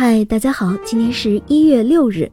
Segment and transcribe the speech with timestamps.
[0.00, 2.30] 嗨，大家好，今天是一月六日。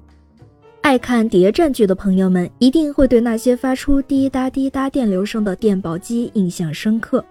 [0.82, 7.26] 爱看谍战剧的朋友们一定会对那些发出滴答滴答电流声的电报机印象深刻。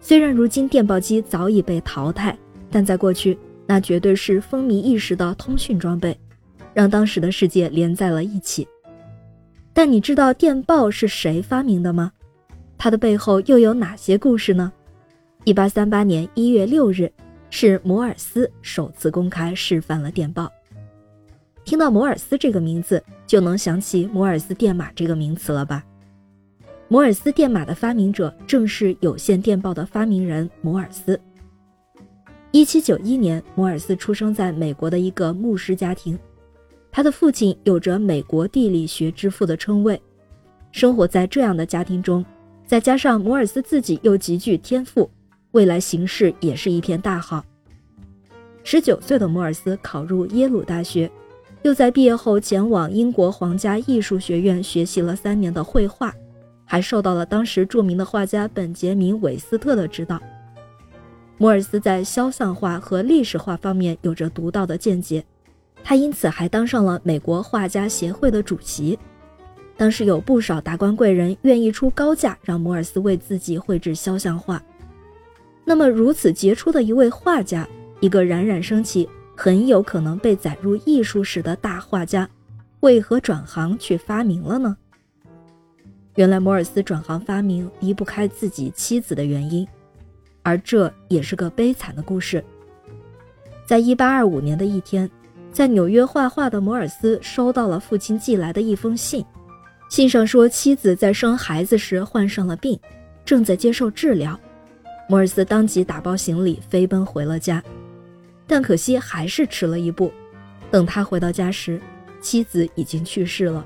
[0.00, 2.36] 虽然如今电报机早已被淘汰，
[2.72, 6.18] 但在过去，那绝对是风靡一时的通讯装备，
[6.74, 8.66] 让当时的世界连在了一起。
[9.72, 12.10] 但你知道电报是谁发明的吗？
[12.76, 14.72] 它的背后又有哪些故事呢？
[15.44, 17.08] 一八三八年一月六日。
[17.58, 20.52] 是摩尔斯首次公开示范了电报。
[21.64, 25.82] 听到摩尔斯这个名字，就能想起摩尔斯电码这个名词了吧？
[26.86, 31.18] 摩尔斯电码的发明者正是有线电报的发明人摩尔斯。
[32.50, 36.18] 一七九一年，摩尔斯出生在美国的一个牧师家庭，
[36.92, 39.98] 他的父亲有着美国地理学之父的称谓。
[40.72, 42.22] 生活在这样的家庭中，
[42.66, 45.10] 再加上摩尔斯自己又极具天赋。
[45.56, 47.42] 未来形势也是一片大好。
[48.62, 51.10] 十九岁的摩尔斯考入耶鲁大学，
[51.62, 56.14] 又在毕业后前往英国皇家艺术学院学习了三年的绘画，
[56.66, 60.20] 还受到了当时著名的画家本杰明·韦斯特的指导。
[61.38, 65.24] 摩尔斯在肖像画和历史画方面有着独到的见解，
[65.82, 68.98] 他因此还当上了美国画家协会的主席。
[69.74, 74.62] 当时有不少达官贵人愿意出高价让摩尔斯为自己绘制肖像画。
[75.68, 82.30] 那么，如此杰出的一位画家，一个冉冉升起、很有可能被载入艺术史的大画家，
[82.80, 84.76] 为何转行去发明了呢？
[86.14, 89.66] 原来，摩尔斯转行发明离不开自己妻子的原因，
[90.44, 92.42] 而这也是个悲惨的故事。
[93.66, 95.10] 在一八二五年的一天，
[95.50, 99.24] 在纽约画画的摩尔斯收到了父亲寄来的一封信，
[99.90, 102.78] 信上说妻子在生孩子时患上了病，
[103.24, 104.38] 正在接受治疗。
[105.08, 107.62] 摩尔斯当即打包行李，飞奔回了家，
[108.46, 110.12] 但可惜还是迟了一步。
[110.70, 111.80] 等他回到家时，
[112.20, 113.64] 妻子已经去世了。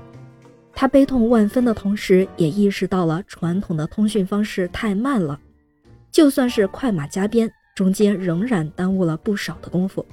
[0.73, 5.39] 他悲痛万分的同时，也意识到了传统的通讯方式太慢了，
[6.11, 10.05] 就算是快马加鞭，中间仍然耽误了不少的功夫。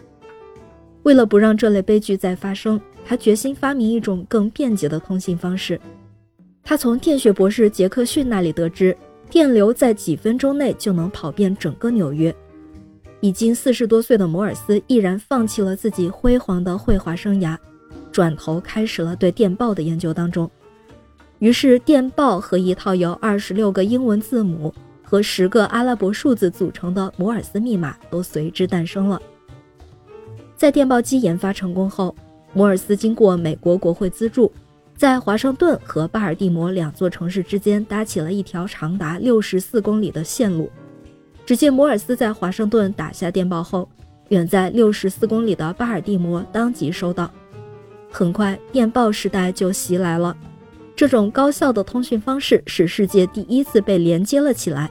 [1.02, 5.80] 为了不让这类悲剧再发生，他决心发明一种更便捷的通信方式。
[6.62, 8.96] 他从电学博士杰克逊那里得知。
[9.30, 12.34] 电流在几分钟内就能跑遍整个纽约。
[13.20, 17.56] 已经四十多岁的摩尔斯毅然放弃了自己辉煌的绘画生涯，
[18.12, 20.48] 转头开始了对电报的研究当中。
[21.40, 24.72] 于是，电报和一套由二十六个英文字母
[25.02, 29.20] 和十个阿拉伯数字组成的摩尔斯密码都随之诞生了。
[30.56, 32.14] 在电报机研发成功后，
[32.52, 34.52] 摩尔斯经过美国国会资助。
[34.98, 40.68] 在华盛顿和巴尔的摩两座城市之间搭起了一条长达六十四公里的线路。
[41.46, 43.88] 只见摩尔斯在华盛顿打下电报后，
[44.30, 47.30] 远在六十四公里的巴尔的摩当即收到。
[48.10, 50.36] 很快，电报时代就袭来了。
[50.96, 54.90] 这种高效的通讯方式使世界第一次被连接了起来。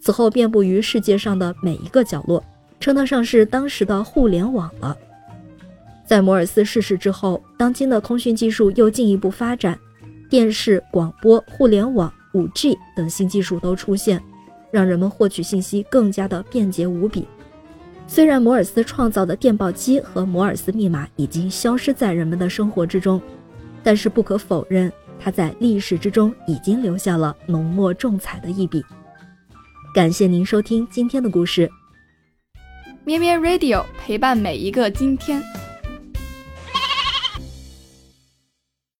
[0.00, 2.42] 此后，遍布于世界上的每一个角落，
[2.80, 4.96] 称得上是当时的互联网了。
[6.10, 9.78] 在摩尔斯逝世之后，当今的通讯技术又进一步发展，
[10.28, 14.20] 电视、广播、互联网、5G 等新技术都出现，
[14.72, 17.28] 让人们获取信息更加的便捷无比。
[18.08, 23.22] 虽然摩尔斯创造的电报机和摩尔斯密码已经消失在人们的生活之中，
[23.84, 28.84] 但是不可否认，它在历史之中已经留下了浓墨重彩的一笔。
[29.94, 31.70] 感谢您收听今天的故事，
[33.04, 35.40] 咩咩 Radio 陪伴每一个今天。